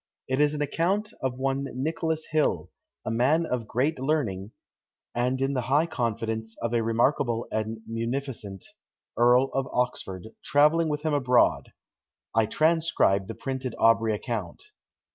It 0.27 0.41
is 0.41 0.55
an 0.55 0.63
account 0.63 1.13
of 1.21 1.37
one 1.37 1.67
Nicholas 1.75 2.25
Hill, 2.31 2.71
a 3.05 3.11
man 3.11 3.45
of 3.45 3.67
great 3.67 3.99
learning, 3.99 4.49
and 5.13 5.39
in 5.39 5.53
the 5.53 5.61
high 5.69 5.85
confidence 5.85 6.57
of 6.63 6.73
a 6.73 6.81
remarkable 6.81 7.45
and 7.51 7.81
munificent 7.85 8.65
Earl 9.15 9.51
of 9.53 9.67
Oxford, 9.71 10.29
travelling 10.43 10.89
with 10.89 11.03
him 11.03 11.13
abroad. 11.13 11.71
I 12.33 12.47
transcribe 12.47 13.27
the 13.27 13.35
printed 13.35 13.75
Aubrey 13.77 14.15
account. 14.15 14.63